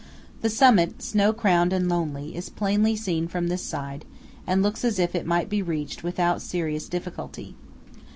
The 0.41 0.49
summit, 0.49 1.03
snow 1.03 1.31
crowned 1.31 1.71
and 1.71 1.87
lonely, 1.87 2.35
is 2.35 2.49
plainly 2.49 2.95
seen 2.95 3.27
from 3.27 3.49
this 3.49 3.61
side, 3.63 4.03
and 4.47 4.63
looks 4.63 4.83
as 4.83 4.97
if 4.97 5.13
it 5.13 5.27
might 5.27 5.47
be 5.47 5.61
reached 5.61 6.01
without 6.01 6.41
serious 6.41 6.89
difficulty. 6.89 7.53